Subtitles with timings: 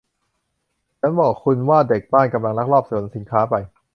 [0.99, 3.55] ฉันบอกคุณว่าเด็กบ้านกำลังลักลอบขนสินค้าไป